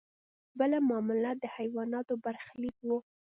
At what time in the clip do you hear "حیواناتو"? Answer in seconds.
1.55-2.13